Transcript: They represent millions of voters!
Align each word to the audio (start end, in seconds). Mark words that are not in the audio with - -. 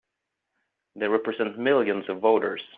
They 0.95 1.07
represent 1.07 1.59
millions 1.59 2.09
of 2.09 2.21
voters! 2.21 2.61